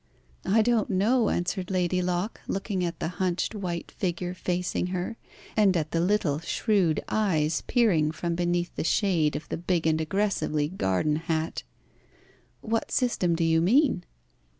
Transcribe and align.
"I 0.47 0.63
don't 0.63 0.89
know," 0.89 1.29
answered 1.29 1.69
Lady 1.69 2.01
Locke, 2.01 2.41
looking 2.47 2.83
at 2.83 2.99
the 2.99 3.07
hunched 3.21 3.53
white 3.53 3.91
figure 3.91 4.33
facing 4.33 4.87
her, 4.87 5.15
and 5.55 5.77
at 5.77 5.91
the 5.91 5.99
little 5.99 6.39
shrewd 6.39 7.03
eyes 7.07 7.61
peering 7.67 8.11
from 8.11 8.33
beneath 8.33 8.75
the 8.75 8.83
shade 8.83 9.35
of 9.35 9.47
the 9.49 9.57
big 9.57 9.85
and 9.85 10.01
aggressively 10.01 10.69
garden 10.69 11.17
hat. 11.17 11.61
"What 12.61 12.89
system 12.91 13.35
do 13.35 13.43
you 13.43 13.61
mean?" 13.61 14.03